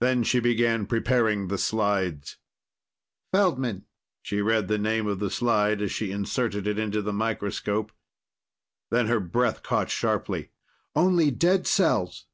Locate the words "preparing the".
0.86-1.58